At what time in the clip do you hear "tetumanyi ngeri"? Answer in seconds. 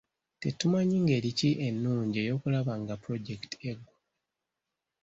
0.41-1.29